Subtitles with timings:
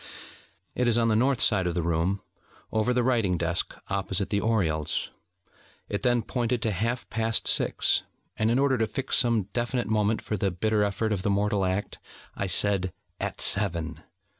[0.73, 2.23] It is on the north side of the room,
[2.71, 5.11] over the writing desk opposite the oriels.
[5.89, 8.01] It then pointed to half past six,
[8.35, 11.63] and in order to fix some definite moment for the bitter effort of the mortal
[11.65, 11.99] act,
[12.33, 14.01] I said: 'At Seven.'